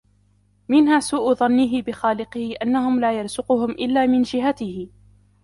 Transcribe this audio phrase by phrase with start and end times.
[0.69, 4.89] مِنْهَا سُوءُ ظَنِّهِ بِخَالِقِهِ أَنَّهُ لَا يَرْزُقُهُمْ إلَّا مِنْ جِهَتِهِ